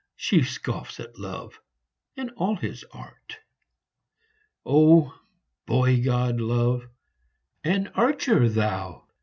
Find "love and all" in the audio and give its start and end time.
1.19-2.55